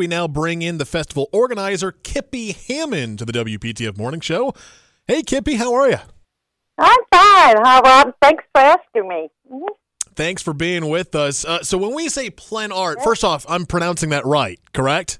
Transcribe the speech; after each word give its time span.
we 0.00 0.06
now 0.06 0.26
bring 0.26 0.62
in 0.62 0.78
the 0.78 0.86
festival 0.86 1.28
organizer, 1.30 1.92
Kippy 1.92 2.52
Hammond, 2.52 3.18
to 3.18 3.26
the 3.26 3.32
WPTF 3.32 3.98
Morning 3.98 4.20
Show. 4.20 4.54
Hey, 5.06 5.20
Kippy, 5.20 5.56
how 5.56 5.74
are 5.74 5.90
you? 5.90 5.98
I'm 6.78 6.98
fine. 7.12 7.56
Hi, 7.62 7.80
Rob. 7.84 8.14
Thanks 8.22 8.42
for 8.54 8.62
asking 8.62 9.08
me. 9.08 9.28
Mhm. 9.52 9.68
Thanks 10.14 10.40
for 10.40 10.54
being 10.54 10.88
with 10.88 11.14
us. 11.14 11.44
Uh, 11.44 11.62
so, 11.62 11.76
when 11.76 11.94
we 11.94 12.08
say 12.08 12.30
Plen 12.30 12.72
Art, 12.72 13.02
first 13.02 13.24
off, 13.24 13.44
I'm 13.46 13.66
pronouncing 13.66 14.08
that 14.08 14.24
right, 14.24 14.58
correct? 14.72 15.18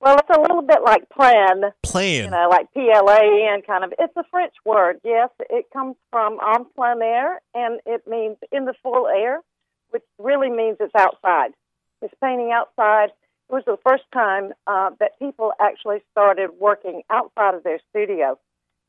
Well, 0.00 0.16
it's 0.18 0.36
a 0.36 0.40
little 0.40 0.62
bit 0.62 0.82
like 0.84 1.08
plan, 1.08 1.62
Plan. 1.84 2.24
you 2.24 2.30
know, 2.30 2.48
like 2.50 2.72
P 2.74 2.90
L 2.92 3.08
A 3.08 3.52
N 3.54 3.62
kind 3.62 3.84
of. 3.84 3.94
It's 4.00 4.16
a 4.16 4.24
French 4.32 4.54
word, 4.64 5.00
yes. 5.04 5.30
It 5.48 5.66
comes 5.72 5.94
from 6.10 6.40
en 6.44 6.64
plein 6.74 7.02
air, 7.02 7.40
and 7.54 7.80
it 7.86 8.04
means 8.08 8.36
in 8.50 8.64
the 8.64 8.74
full 8.82 9.06
air, 9.06 9.42
which 9.90 10.02
really 10.18 10.50
means 10.50 10.78
it's 10.80 10.94
outside. 10.96 11.52
It's 12.00 12.14
painting 12.22 12.52
outside. 12.52 13.10
It 13.50 13.54
was 13.54 13.62
the 13.66 13.78
first 13.86 14.04
time 14.12 14.52
uh, 14.66 14.90
that 15.00 15.18
people 15.18 15.52
actually 15.58 15.98
started 16.12 16.50
working 16.60 17.02
outside 17.08 17.54
of 17.54 17.64
their 17.64 17.80
studio. 17.90 18.38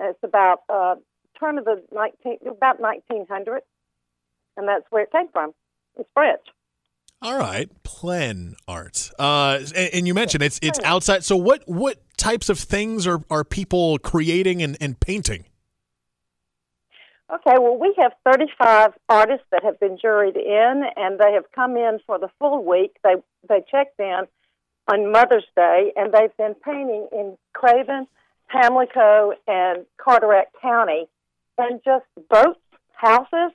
And 0.00 0.10
it's 0.10 0.18
about 0.24 0.62
uh, 0.68 0.96
turn 1.38 1.58
of 1.58 1.64
the 1.64 1.82
19, 1.92 2.38
about 2.46 2.80
1900, 2.80 3.62
and 4.56 4.68
that's 4.68 4.84
where 4.90 5.04
it 5.04 5.12
came 5.12 5.28
from. 5.28 5.52
It's 5.96 6.08
French. 6.12 6.40
All 7.22 7.38
right, 7.38 7.70
Plen 7.82 8.54
Art. 8.66 9.10
Uh, 9.18 9.60
and, 9.76 9.90
and 9.94 10.06
you 10.06 10.14
mentioned 10.14 10.42
it's 10.42 10.60
it's 10.62 10.78
outside. 10.84 11.24
So, 11.24 11.36
what 11.36 11.64
what 11.66 12.00
types 12.16 12.48
of 12.48 12.58
things 12.58 13.08
are, 13.08 13.20
are 13.28 13.42
people 13.42 13.98
creating 13.98 14.62
and, 14.62 14.76
and 14.80 14.98
painting? 15.00 15.44
Okay, 17.30 17.58
well, 17.58 17.76
we 17.76 17.94
have 17.98 18.12
35 18.24 18.92
artists 19.08 19.44
that 19.50 19.62
have 19.62 19.78
been 19.80 19.98
juried 19.98 20.36
in, 20.36 20.82
and 20.96 21.18
they 21.18 21.32
have 21.32 21.44
come 21.54 21.76
in 21.76 21.98
for 22.06 22.18
the 22.18 22.28
full 22.38 22.64
week. 22.64 22.96
They 23.02 23.16
they 23.48 23.64
checked 23.68 23.98
in 23.98 24.22
on 24.88 25.12
Mother's 25.12 25.46
Day, 25.54 25.92
and 25.96 26.12
they've 26.12 26.36
been 26.36 26.54
painting 26.54 27.06
in 27.12 27.36
Craven, 27.52 28.06
Pamlico, 28.48 29.34
and 29.46 29.84
Carteret 29.98 30.48
County, 30.60 31.06
and 31.58 31.80
just 31.84 32.06
boats, 32.30 32.60
houses, 32.92 33.52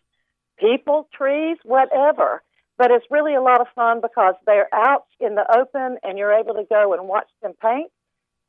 people, 0.59 1.09
trees, 1.13 1.57
whatever. 1.63 2.43
But 2.77 2.91
it's 2.91 3.05
really 3.09 3.35
a 3.35 3.41
lot 3.41 3.61
of 3.61 3.67
fun 3.75 4.01
because 4.01 4.35
they're 4.45 4.73
out 4.73 5.05
in 5.19 5.35
the 5.35 5.45
open, 5.57 5.97
and 6.03 6.17
you're 6.17 6.33
able 6.33 6.53
to 6.55 6.65
go 6.69 6.93
and 6.93 7.07
watch 7.07 7.29
them 7.41 7.53
paint. 7.61 7.91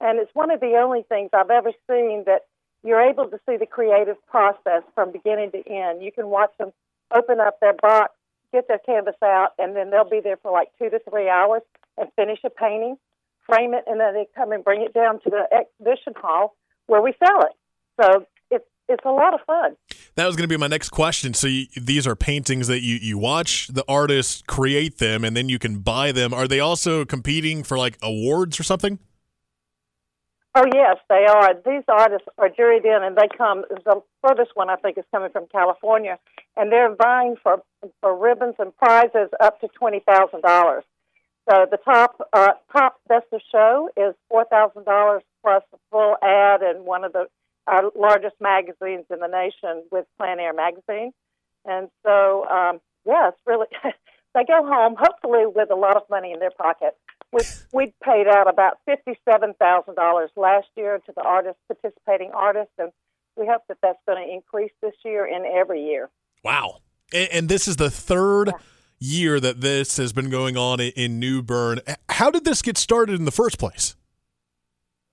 And 0.00 0.18
it's 0.18 0.34
one 0.34 0.50
of 0.50 0.60
the 0.60 0.77
only 0.77 1.02
things 1.08 1.30
I've 1.32 1.50
ever 1.50 1.72
seen 1.88 2.24
that 2.27 2.42
you're 2.82 3.00
able 3.00 3.28
to 3.28 3.38
see 3.48 3.56
the 3.56 3.66
creative 3.66 4.16
process 4.27 4.82
from 4.94 5.12
beginning 5.12 5.52
to 5.52 5.66
end. 5.66 6.02
You 6.02 6.12
can 6.12 6.28
watch 6.28 6.52
them 6.58 6.72
open 7.14 7.40
up 7.40 7.58
their 7.60 7.72
box, 7.72 8.12
get 8.52 8.68
their 8.68 8.78
canvas 8.78 9.14
out, 9.22 9.52
and 9.58 9.74
then 9.74 9.90
they'll 9.90 10.08
be 10.08 10.20
there 10.20 10.36
for 10.36 10.52
like 10.52 10.68
two 10.78 10.90
to 10.90 11.00
three 11.08 11.28
hours 11.28 11.62
and 11.98 12.08
finish 12.16 12.38
a 12.44 12.50
painting, 12.50 12.96
frame 13.46 13.74
it, 13.74 13.84
and 13.86 14.00
then 14.00 14.14
they 14.14 14.26
come 14.34 14.52
and 14.52 14.64
bring 14.64 14.82
it 14.82 14.94
down 14.94 15.20
to 15.22 15.30
the 15.30 15.44
exhibition 15.52 16.14
hall 16.16 16.56
where 16.86 17.02
we 17.02 17.14
sell 17.24 17.40
it. 17.42 17.52
So 18.00 18.26
it's 18.50 18.64
it's 18.88 19.04
a 19.04 19.10
lot 19.10 19.34
of 19.34 19.40
fun. 19.46 19.76
That 20.16 20.26
was 20.26 20.36
going 20.36 20.48
to 20.48 20.52
be 20.52 20.58
my 20.58 20.68
next 20.68 20.90
question. 20.90 21.34
So, 21.34 21.48
you, 21.48 21.66
these 21.76 22.06
are 22.06 22.14
paintings 22.14 22.68
that 22.68 22.82
you, 22.82 22.96
you 22.96 23.18
watch 23.18 23.68
the 23.68 23.84
artist 23.88 24.46
create 24.46 24.98
them, 24.98 25.24
and 25.24 25.36
then 25.36 25.48
you 25.48 25.58
can 25.58 25.78
buy 25.78 26.12
them. 26.12 26.32
Are 26.32 26.46
they 26.46 26.60
also 26.60 27.04
competing 27.04 27.64
for 27.64 27.76
like 27.78 27.98
awards 28.02 28.60
or 28.60 28.62
something? 28.62 28.98
Oh 30.56 30.64
yes, 30.72 30.98
they 31.08 31.26
are. 31.26 31.52
These 31.66 31.82
artists 31.88 32.28
are 32.38 32.48
juried 32.48 32.84
in, 32.84 33.02
and 33.02 33.16
they 33.16 33.26
come. 33.36 33.64
The 33.84 34.00
furthest 34.22 34.52
one 34.54 34.70
I 34.70 34.76
think 34.76 34.96
is 34.96 35.04
coming 35.10 35.30
from 35.30 35.46
California, 35.50 36.16
and 36.56 36.70
they're 36.70 36.94
vying 36.94 37.34
for 37.42 37.62
for 38.00 38.16
ribbons 38.16 38.54
and 38.60 38.76
prizes 38.76 39.30
up 39.40 39.60
to 39.62 39.68
twenty 39.68 40.00
thousand 40.06 40.42
dollars. 40.42 40.84
So 41.50 41.66
the 41.70 41.78
top 41.84 42.16
uh, 42.32 42.52
top 42.72 43.00
best 43.08 43.26
of 43.32 43.40
show 43.52 43.90
is 43.96 44.14
four 44.30 44.44
thousand 44.46 44.84
dollars 44.84 45.22
plus 45.42 45.62
a 45.74 45.76
full 45.90 46.16
ad 46.22 46.62
in 46.62 46.84
one 46.84 47.04
of 47.04 47.12
the 47.12 47.26
our 47.66 47.90
largest 47.94 48.36
magazines 48.40 49.04
in 49.10 49.20
the 49.20 49.26
nation 49.26 49.84
with 49.90 50.06
Plein 50.18 50.38
Air 50.38 50.54
magazine, 50.54 51.12
and 51.66 51.88
so 52.04 52.46
um, 52.48 52.80
yeah, 53.04 53.28
it's 53.28 53.38
really 53.46 53.66
they 54.34 54.44
go 54.44 54.66
home 54.66 54.96
hopefully 54.98 55.44
with 55.46 55.70
a 55.70 55.77
lot 55.77 55.96
of 55.96 56.02
money 56.08 56.33
in 56.33 56.40
their 56.40 56.50
pocket. 56.50 56.96
We 57.30 57.40
we 57.72 57.94
paid 58.02 58.27
out 58.27 58.48
about 58.48 58.78
fifty 58.86 59.18
seven 59.30 59.52
thousand 59.58 59.96
dollars 59.96 60.30
last 60.36 60.68
year 60.77 60.98
to 61.04 61.12
the 61.14 61.22
artists 61.22 61.60
participating 61.68 62.30
artists, 62.33 62.72
and 62.78 62.90
we 63.36 63.46
hope 63.46 63.62
that 63.68 63.78
that's 63.83 63.98
going 64.06 64.27
to 64.27 64.33
increase 64.33 64.72
this 64.80 64.94
year 65.04 65.27
and 65.27 65.44
every 65.44 65.84
year. 65.84 66.08
Wow. 66.42 66.78
And, 67.12 67.28
and 67.33 67.48
this 67.48 67.68
is 67.68 67.77
the 67.77 67.90
third 67.90 68.52
year 69.04 69.38
that 69.40 69.60
this 69.60 69.96
has 69.96 70.12
been 70.12 70.30
going 70.30 70.56
on 70.56 70.80
in, 70.80 71.18
New 71.18 71.42
Bern. 71.42 71.80
How 72.08 72.30
did 72.30 72.44
this 72.44 72.62
get 72.62 72.78
started 72.78 73.16
in 73.18 73.24
the 73.24 73.30
first 73.30 73.58
place? 73.58 73.96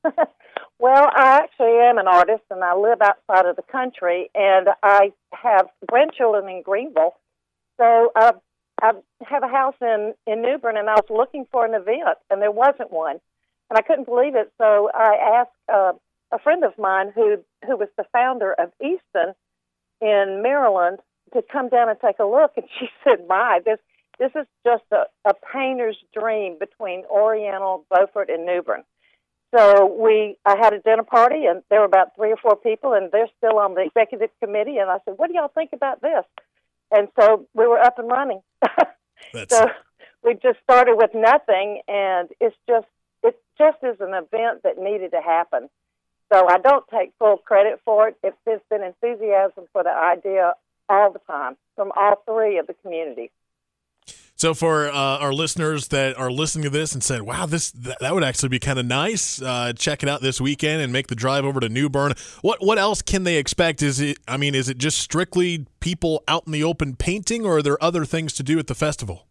Well, 0.81 1.11
I 1.15 1.37
actually 1.43 1.77
am 1.77 1.99
an 1.99 2.07
artist, 2.07 2.41
and 2.49 2.63
I 2.63 2.73
live 2.73 3.03
outside 3.03 3.45
of 3.45 3.55
the 3.55 3.61
country, 3.61 4.31
and 4.33 4.67
I 4.81 5.13
have 5.31 5.67
grandchildren 5.87 6.49
in 6.49 6.63
Greenville. 6.63 7.13
So 7.77 8.11
I 8.15 8.33
have 8.81 9.43
a 9.43 9.47
house 9.47 9.75
in 9.79 10.15
in 10.25 10.41
New 10.41 10.57
Bern, 10.57 10.77
and 10.77 10.89
I 10.89 10.95
was 10.95 11.05
looking 11.11 11.45
for 11.51 11.65
an 11.65 11.75
event, 11.75 12.17
and 12.31 12.41
there 12.41 12.49
wasn't 12.49 12.91
one, 12.91 13.19
and 13.69 13.77
I 13.77 13.83
couldn't 13.83 14.05
believe 14.05 14.33
it. 14.33 14.51
So 14.57 14.89
I 14.91 15.41
asked 15.41 15.51
uh, 15.71 15.93
a 16.31 16.39
friend 16.39 16.63
of 16.63 16.75
mine 16.79 17.11
who 17.13 17.37
who 17.67 17.77
was 17.77 17.89
the 17.95 18.05
founder 18.11 18.51
of 18.51 18.71
Easton 18.81 19.35
in 20.01 20.41
Maryland 20.41 20.97
to 21.33 21.43
come 21.51 21.69
down 21.69 21.89
and 21.89 21.99
take 21.99 22.19
a 22.19 22.25
look, 22.25 22.51
and 22.57 22.65
she 22.79 22.87
said, 23.03 23.27
"My, 23.27 23.59
this 23.65 23.79
this 24.19 24.31
is 24.35 24.45
just 24.65 24.83
a, 24.91 25.05
a 25.25 25.33
painter's 25.53 25.97
dream 26.13 26.57
between 26.59 27.03
Oriental, 27.05 27.85
Beaufort, 27.89 28.29
and 28.29 28.45
New 28.45 28.61
Bern." 28.61 28.83
So 29.55 29.85
we, 29.85 30.37
I 30.45 30.55
had 30.57 30.73
a 30.73 30.79
dinner 30.79 31.03
party, 31.03 31.45
and 31.45 31.61
there 31.69 31.79
were 31.79 31.85
about 31.85 32.15
three 32.15 32.31
or 32.31 32.37
four 32.37 32.55
people, 32.55 32.93
and 32.93 33.11
they're 33.11 33.27
still 33.37 33.59
on 33.59 33.73
the 33.73 33.81
executive 33.81 34.29
committee. 34.41 34.77
And 34.77 34.89
I 34.89 34.97
said, 35.05 35.15
"What 35.17 35.27
do 35.27 35.35
y'all 35.35 35.51
think 35.53 35.71
about 35.73 36.01
this?" 36.01 36.23
And 36.91 37.07
so 37.19 37.47
we 37.53 37.67
were 37.67 37.79
up 37.79 37.99
and 37.99 38.09
running. 38.09 38.41
So 39.49 39.65
we 40.23 40.33
just 40.33 40.59
started 40.63 40.95
with 40.95 41.11
nothing, 41.13 41.81
and 41.87 42.29
it's 42.39 42.55
just 42.67 42.87
it 43.23 43.39
just 43.57 43.77
is 43.83 43.97
an 43.99 44.13
event 44.13 44.63
that 44.63 44.77
needed 44.77 45.11
to 45.11 45.21
happen. 45.21 45.69
So 46.33 46.47
I 46.47 46.57
don't 46.59 46.85
take 46.87 47.11
full 47.19 47.37
credit 47.37 47.81
for 47.83 48.07
it. 48.07 48.17
It's 48.23 48.37
there's 48.45 48.61
been 48.69 48.83
enthusiasm 48.83 49.65
for 49.73 49.83
the 49.83 49.91
idea 49.91 50.53
all 50.91 51.11
the 51.11 51.19
time 51.19 51.55
from 51.75 51.91
all 51.95 52.21
three 52.27 52.57
of 52.57 52.67
the 52.67 52.73
communities. 52.73 53.29
So 54.35 54.55
for 54.55 54.87
uh, 54.87 55.19
our 55.19 55.33
listeners 55.33 55.89
that 55.89 56.17
are 56.17 56.31
listening 56.31 56.63
to 56.63 56.71
this 56.71 56.93
and 56.93 57.03
said, 57.03 57.21
"Wow, 57.21 57.45
this 57.45 57.69
that, 57.71 57.99
that 57.99 58.11
would 58.11 58.23
actually 58.23 58.49
be 58.49 58.57
kind 58.57 58.79
of 58.79 58.87
nice," 58.87 59.39
uh, 59.39 59.71
check 59.73 60.01
it 60.01 60.09
out 60.09 60.21
this 60.21 60.41
weekend 60.41 60.81
and 60.81 60.91
make 60.91 61.07
the 61.07 61.15
drive 61.15 61.45
over 61.45 61.59
to 61.59 61.69
New 61.69 61.89
Bern. 61.89 62.13
What 62.41 62.57
what 62.59 62.79
else 62.79 63.03
can 63.03 63.23
they 63.23 63.37
expect? 63.37 63.83
Is 63.83 63.99
it? 63.99 64.17
I 64.27 64.37
mean, 64.37 64.55
is 64.55 64.67
it 64.67 64.79
just 64.79 64.97
strictly 64.97 65.67
people 65.79 66.23
out 66.27 66.47
in 66.47 66.53
the 66.53 66.63
open 66.63 66.95
painting, 66.95 67.45
or 67.45 67.57
are 67.57 67.61
there 67.61 67.83
other 67.83 68.03
things 68.03 68.33
to 68.33 68.41
do 68.41 68.57
at 68.57 68.65
the 68.65 68.73
festival? 68.73 69.27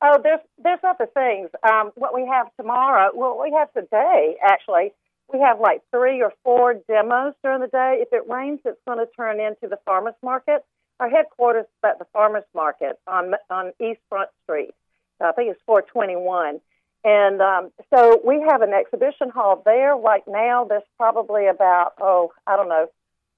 Oh, 0.00 0.18
there's 0.22 0.40
there's 0.56 0.80
other 0.82 1.08
things. 1.12 1.50
Um, 1.62 1.92
what 1.96 2.14
we 2.14 2.26
have 2.26 2.46
tomorrow, 2.58 3.10
well, 3.14 3.38
we 3.42 3.52
have 3.52 3.70
today 3.74 4.36
actually. 4.42 4.94
We 5.32 5.40
have 5.40 5.60
like 5.60 5.82
three 5.90 6.22
or 6.22 6.32
four 6.42 6.74
demos 6.74 7.34
during 7.42 7.60
the 7.60 7.68
day. 7.68 7.98
If 8.00 8.12
it 8.12 8.28
rains, 8.28 8.60
it's 8.64 8.80
going 8.86 8.98
to 8.98 9.06
turn 9.16 9.40
into 9.40 9.68
the 9.68 9.78
farmers 9.84 10.14
market. 10.22 10.64
Our 10.98 11.08
headquarters 11.08 11.64
is 11.64 11.84
at 11.84 11.98
the 11.98 12.06
farmers 12.12 12.44
market 12.54 12.98
on 13.06 13.34
on 13.48 13.72
East 13.80 14.00
Front 14.08 14.30
Street. 14.44 14.74
I 15.20 15.32
think 15.32 15.50
it's 15.50 15.60
421. 15.66 16.60
And 17.02 17.40
um, 17.40 17.70
so 17.94 18.20
we 18.24 18.44
have 18.48 18.62
an 18.62 18.72
exhibition 18.72 19.30
hall 19.30 19.62
there 19.64 19.96
right 19.96 20.22
now. 20.26 20.64
There's 20.64 20.82
probably 20.98 21.46
about 21.46 21.94
oh 22.00 22.32
I 22.46 22.56
don't 22.56 22.68
know, 22.68 22.88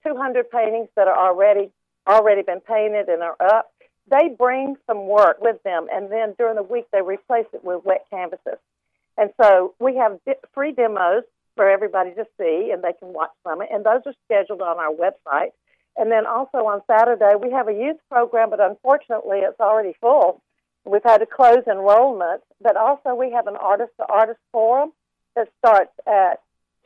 200 0.05 0.51
paintings 0.51 0.89
that 0.97 1.09
are 1.09 1.29
already 1.29 1.71
already 2.09 2.43
been 2.43 2.61
painted 2.61 3.09
and 3.09 3.23
are 3.23 3.37
up. 3.41 3.71
They 4.11 4.29
bring 4.37 4.77
some 4.87 5.07
work 5.07 5.41
with 5.41 5.63
them, 5.63 5.87
and 5.93 6.11
then 6.11 6.35
during 6.37 6.57
the 6.57 6.63
week 6.63 6.87
they 6.93 7.03
replace 7.03 7.47
it 7.53 7.63
with 7.63 7.85
wet 7.85 8.07
canvases. 8.11 8.59
And 9.17 9.31
so 9.41 9.75
we 9.79 9.97
have 9.97 10.19
di- 10.27 10.35
free 10.55 10.73
demos 10.73 11.23
for 11.57 11.69
everybody 11.69 12.15
to 12.15 12.25
see, 12.39 12.71
and 12.73 12.83
they 12.83 12.93
can 12.93 13.13
watch 13.13 13.31
some. 13.45 13.61
And 13.61 13.85
those 13.85 14.03
are 14.07 14.15
scheduled 14.25 14.63
on 14.63 14.79
our 14.79 14.93
website. 14.93 15.53
And 15.97 16.11
then 16.11 16.27
also 16.27 16.59
on 16.59 16.81
Saturday 16.87 17.35
we 17.41 17.51
have 17.53 17.69
a 17.69 17.73
youth 17.73 17.99
program, 18.11 18.51
but 18.51 18.61
unfortunately 18.61 19.39
it's 19.39 19.61
already 19.61 19.95
full. 20.01 20.43
We've 20.85 21.03
had 21.05 21.19
to 21.19 21.27
close 21.27 21.65
enrollment, 21.71 22.43
but 22.61 22.77
also 22.77 23.15
we 23.15 23.31
have 23.33 23.47
an 23.47 23.57
artist 23.57 23.93
to 24.01 24.07
artist 24.09 24.41
forum 24.51 24.93
that 25.37 25.49
starts 25.59 25.93
at 26.07 26.41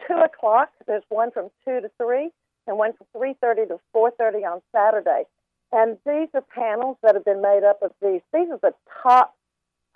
two 0.07 0.15
o'clock. 0.15 0.71
There's 0.87 1.05
one 1.09 1.31
from 1.31 1.51
two 1.65 1.81
to 1.81 1.91
three, 1.97 2.31
and 2.67 2.77
one 2.77 2.93
from 2.95 3.07
three 3.17 3.35
thirty 3.41 3.65
to 3.67 3.79
four 3.93 4.11
thirty 4.11 4.45
on 4.45 4.61
Saturday. 4.75 5.23
And 5.73 5.97
these 6.05 6.29
are 6.35 6.43
panels 6.43 6.97
that 7.03 7.15
have 7.15 7.25
been 7.25 7.43
made 7.43 7.65
up 7.65 7.81
of 7.83 7.93
these. 8.03 8.21
These 8.35 8.51
are 8.51 8.59
the 8.61 8.75
top 9.03 9.35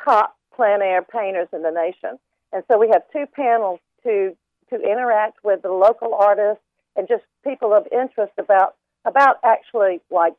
top 0.04 0.36
plein 0.54 0.82
air 0.82 1.02
painters 1.02 1.48
in 1.52 1.62
the 1.62 1.70
nation. 1.70 2.18
And 2.52 2.64
so 2.70 2.78
we 2.78 2.88
have 2.88 3.02
two 3.12 3.26
panels 3.26 3.80
to 4.04 4.36
to 4.70 4.76
interact 4.76 5.44
with 5.44 5.62
the 5.62 5.70
local 5.70 6.14
artists 6.14 6.62
and 6.96 7.08
just 7.08 7.22
people 7.44 7.72
of 7.72 7.86
interest 7.92 8.32
about 8.38 8.74
about 9.04 9.36
actually 9.44 10.00
like 10.10 10.34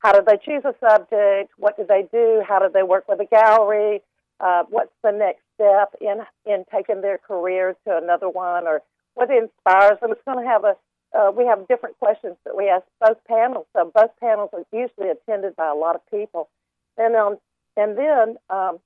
how 0.00 0.12
do 0.12 0.22
they 0.26 0.38
choose 0.38 0.62
a 0.64 0.74
subject, 0.80 1.52
what 1.58 1.76
do 1.76 1.84
they 1.86 2.06
do, 2.10 2.42
how 2.46 2.58
do 2.58 2.70
they 2.72 2.82
work 2.82 3.06
with 3.06 3.20
a 3.20 3.26
gallery, 3.26 4.00
uh, 4.40 4.64
what's 4.68 4.92
the 5.04 5.12
next 5.12 5.42
step 5.54 5.94
in 6.00 6.22
in 6.46 6.64
taking 6.74 7.02
their 7.02 7.18
career 7.18 7.76
to 7.86 7.96
another 7.96 8.28
one, 8.28 8.66
or 8.66 8.82
what 9.14 9.30
inspires 9.30 10.00
them. 10.00 10.12
It's 10.12 10.24
going 10.24 10.42
to 10.42 10.50
have 10.50 10.64
a 10.64 10.76
uh, 11.12 11.30
we 11.36 11.44
have 11.44 11.66
different 11.68 11.98
questions 11.98 12.36
that 12.44 12.56
we 12.56 12.68
ask 12.68 12.84
both 13.00 13.18
panels. 13.26 13.66
So 13.74 13.90
both 13.94 14.10
panels 14.20 14.50
are 14.52 14.64
usually 14.72 15.10
attended 15.10 15.56
by 15.56 15.68
a 15.68 15.74
lot 15.74 15.96
of 15.96 16.02
people, 16.10 16.48
and 16.96 17.14
um, 17.14 17.36
and 17.76 17.98
then 17.98 18.36
um, 18.48 18.78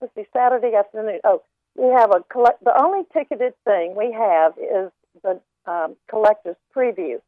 let's 0.00 0.14
see, 0.14 0.26
Saturday 0.32 0.74
afternoon. 0.74 1.20
Oh, 1.24 1.42
we 1.78 1.88
have 1.92 2.10
a 2.10 2.22
collect. 2.30 2.62
The 2.64 2.78
only 2.80 3.04
ticketed 3.12 3.54
thing 3.64 3.94
we 3.96 4.12
have 4.12 4.52
is 4.58 4.90
the 5.22 5.40
um, 5.70 5.96
collector's 6.10 6.56
preview 6.74 7.20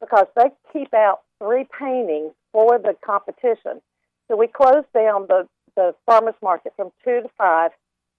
because 0.00 0.26
they 0.36 0.50
keep 0.72 0.94
out 0.94 1.20
three 1.38 1.66
paintings 1.78 2.32
for 2.52 2.78
the 2.78 2.94
competition. 3.04 3.80
So 4.28 4.36
we 4.36 4.46
close 4.46 4.84
down 4.94 5.26
the 5.28 5.46
the 5.76 5.94
farmers 6.06 6.34
market 6.42 6.72
from 6.76 6.90
two 7.04 7.22
to 7.22 7.28
five 7.38 7.70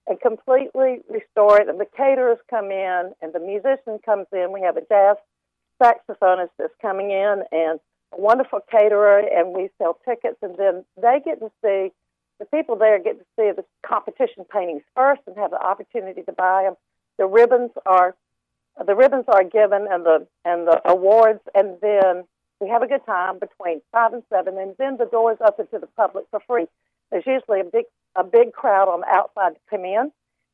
and 0.06 0.18
completely 0.20 1.00
restore 1.10 1.60
it. 1.60 1.68
And 1.68 1.78
the 1.78 1.86
caterers 1.96 2.38
come 2.48 2.70
in 2.70 3.12
and 3.20 3.32
the 3.34 3.38
musician 3.38 3.98
comes 4.04 4.26
in. 4.32 4.50
We 4.52 4.62
have 4.62 4.78
a 4.78 4.82
jazz 4.88 5.16
saxophonist 5.80 6.50
that's 6.58 6.72
coming 6.80 7.10
in 7.10 7.42
and 7.52 7.78
a 8.12 8.20
wonderful 8.20 8.60
caterer, 8.70 9.18
and 9.18 9.54
we 9.54 9.68
sell 9.78 9.98
tickets. 10.08 10.38
And 10.42 10.56
then 10.56 10.84
they 11.00 11.20
get 11.24 11.38
to 11.40 11.50
see 11.62 11.92
the 12.40 12.46
people 12.46 12.74
there 12.74 12.98
get 12.98 13.18
to 13.18 13.24
see 13.36 13.52
the 13.54 13.64
competition 13.86 14.44
paintings 14.50 14.82
first 14.96 15.20
and 15.26 15.36
have 15.36 15.50
the 15.50 15.62
opportunity 15.62 16.22
to 16.22 16.32
buy 16.32 16.64
them. 16.64 16.74
The 17.18 17.26
ribbons 17.26 17.70
are 17.86 18.16
the 18.84 18.94
ribbons 18.94 19.26
are 19.28 19.44
given 19.44 19.86
and 19.88 20.04
the 20.04 20.26
and 20.44 20.66
the 20.66 20.80
awards, 20.86 21.40
and 21.54 21.76
then 21.82 22.24
we 22.60 22.68
have 22.68 22.82
a 22.82 22.86
good 22.86 23.04
time 23.04 23.38
between 23.38 23.82
five 23.92 24.14
and 24.14 24.22
seven, 24.32 24.56
and 24.58 24.74
then 24.78 24.96
the 24.96 25.04
doors 25.04 25.36
open 25.46 25.66
to 25.68 25.78
the 25.78 25.86
public 25.86 26.24
for 26.30 26.40
free. 26.48 26.66
There's 27.10 27.26
usually 27.26 27.60
a 27.60 27.64
big 27.64 27.84
a 28.16 28.24
big 28.24 28.52
crowd 28.52 28.88
on 28.88 29.00
the 29.00 29.08
outside 29.08 29.54
to 29.54 29.60
come 29.68 29.84
in, 29.84 30.10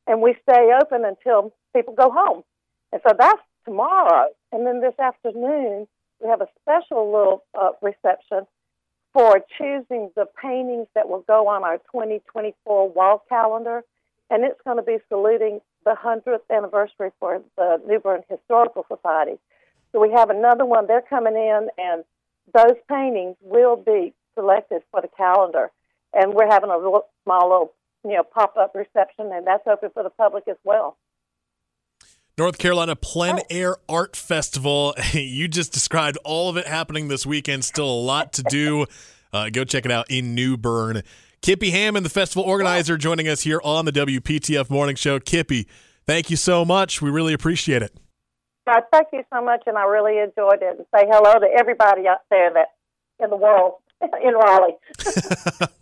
and 0.07 0.21
we 0.21 0.35
stay 0.43 0.71
open 0.81 1.05
until 1.05 1.53
people 1.73 1.93
go 1.93 2.11
home. 2.11 2.43
And 2.91 3.01
so 3.07 3.15
that's 3.17 3.41
tomorrow. 3.65 4.27
And 4.51 4.67
then 4.67 4.81
this 4.81 4.99
afternoon 4.99 5.87
we 6.21 6.27
have 6.27 6.41
a 6.41 6.47
special 6.61 7.11
little 7.11 7.43
uh, 7.57 7.71
reception 7.81 8.45
for 9.17 9.41
choosing 9.57 10.11
the 10.15 10.27
paintings 10.39 10.87
that 10.93 11.09
will 11.09 11.23
go 11.27 11.47
on 11.47 11.63
our 11.63 11.77
2024 11.91 12.89
wall 12.89 13.23
calendar, 13.27 13.83
and 14.29 14.43
it's 14.43 14.59
going 14.63 14.77
to 14.77 14.83
be 14.83 14.97
saluting 15.09 15.59
the 15.85 15.95
100th 15.95 16.41
anniversary 16.55 17.09
for 17.19 17.41
the 17.55 17.81
New 17.87 17.99
Bern 17.99 18.21
Historical 18.29 18.85
Society. 18.87 19.39
So 19.91 19.99
we 19.99 20.11
have 20.11 20.29
another 20.29 20.65
one. 20.65 20.85
They're 20.85 21.01
coming 21.01 21.35
in, 21.35 21.69
and 21.77 22.03
those 22.53 22.75
paintings 22.87 23.37
will 23.41 23.75
be 23.75 24.13
selected 24.35 24.83
for 24.91 25.01
the 25.01 25.09
calendar 25.17 25.71
and 26.13 26.33
we're 26.33 26.49
having 26.49 26.69
a 26.69 26.77
little, 26.77 27.05
small 27.23 27.49
little 27.49 27.73
you 28.03 28.15
know 28.15 28.23
pop 28.23 28.55
up 28.57 28.73
reception, 28.75 29.31
and 29.33 29.45
that's 29.45 29.67
open 29.67 29.89
for 29.93 30.03
the 30.03 30.09
public 30.09 30.47
as 30.47 30.57
well. 30.63 30.97
North 32.37 32.59
Carolina 32.59 32.95
Plein 32.95 33.39
Air 33.49 33.77
Art 33.89 34.15
Festival. 34.15 34.93
you 35.13 35.47
just 35.47 35.73
described 35.73 36.19
all 36.23 36.49
of 36.49 36.57
it 36.57 36.67
happening 36.67 37.07
this 37.07 37.25
weekend. 37.25 37.65
Still 37.65 37.89
a 37.89 37.99
lot 37.99 38.31
to 38.33 38.43
do. 38.43 38.85
Uh, 39.33 39.49
go 39.49 39.63
check 39.63 39.85
it 39.85 39.91
out 39.91 40.05
in 40.11 40.35
New 40.35 40.55
Bern. 40.55 41.01
Kippy 41.41 41.71
Hammond, 41.71 42.05
the 42.05 42.11
festival 42.11 42.43
organizer, 42.43 42.95
joining 42.95 43.27
us 43.27 43.41
here 43.41 43.59
on 43.63 43.85
the 43.85 43.91
WPTF 43.91 44.69
Morning 44.69 44.95
Show. 44.95 45.19
Kippy, 45.19 45.67
thank 46.05 46.29
you 46.29 46.35
so 46.35 46.63
much. 46.63 47.01
We 47.01 47.09
really 47.09 47.33
appreciate 47.33 47.81
it. 47.81 47.97
God, 48.67 48.83
thank 48.91 49.07
you 49.13 49.23
so 49.33 49.43
much, 49.43 49.63
and 49.65 49.75
I 49.75 49.85
really 49.85 50.19
enjoyed 50.19 50.61
it. 50.61 50.77
And 50.77 50.85
say 50.93 51.07
hello 51.09 51.39
to 51.39 51.47
everybody 51.57 52.07
out 52.07 52.19
there 52.29 52.53
that 52.53 52.67
in 53.19 53.31
the 53.31 53.35
world 53.35 53.75
in 54.01 54.33
Raleigh. 54.33 54.77